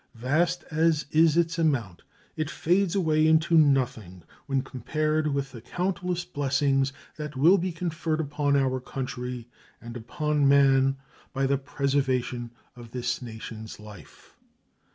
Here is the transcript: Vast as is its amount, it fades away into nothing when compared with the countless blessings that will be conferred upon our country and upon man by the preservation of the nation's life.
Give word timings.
Vast 0.15 0.63
as 0.71 1.05
is 1.11 1.37
its 1.37 1.59
amount, 1.59 2.01
it 2.35 2.49
fades 2.49 2.95
away 2.95 3.27
into 3.27 3.55
nothing 3.55 4.23
when 4.47 4.63
compared 4.63 5.27
with 5.27 5.51
the 5.51 5.61
countless 5.61 6.25
blessings 6.25 6.91
that 7.17 7.37
will 7.37 7.59
be 7.59 7.71
conferred 7.71 8.19
upon 8.19 8.55
our 8.55 8.79
country 8.79 9.47
and 9.79 9.95
upon 9.95 10.47
man 10.47 10.97
by 11.33 11.45
the 11.45 11.59
preservation 11.59 12.49
of 12.75 12.89
the 12.89 13.07
nation's 13.21 13.79
life. 13.79 14.35